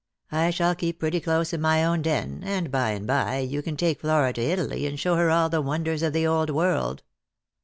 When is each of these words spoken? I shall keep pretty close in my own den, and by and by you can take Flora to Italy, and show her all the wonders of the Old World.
I 0.31 0.49
shall 0.49 0.73
keep 0.73 0.97
pretty 0.97 1.19
close 1.19 1.53
in 1.53 1.61
my 1.61 1.85
own 1.85 2.01
den, 2.01 2.41
and 2.43 2.71
by 2.71 2.89
and 2.89 3.05
by 3.05 3.37
you 3.37 3.61
can 3.61 3.77
take 3.77 4.01
Flora 4.01 4.33
to 4.33 4.41
Italy, 4.41 4.87
and 4.87 4.99
show 4.99 5.15
her 5.15 5.29
all 5.29 5.47
the 5.47 5.61
wonders 5.61 6.01
of 6.01 6.11
the 6.11 6.25
Old 6.25 6.49
World. 6.49 7.03